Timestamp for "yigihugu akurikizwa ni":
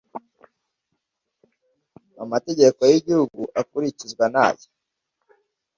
2.91-4.39